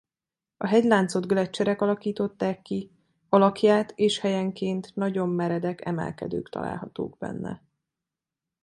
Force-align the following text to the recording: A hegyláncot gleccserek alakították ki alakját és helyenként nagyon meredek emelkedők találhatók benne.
A 0.57 0.65
hegyláncot 0.67 1.27
gleccserek 1.27 1.81
alakították 1.81 2.61
ki 2.61 2.91
alakját 3.29 3.91
és 3.95 4.19
helyenként 4.19 4.95
nagyon 4.95 5.29
meredek 5.29 5.85
emelkedők 5.85 6.49
találhatók 6.49 7.17
benne. 7.17 7.61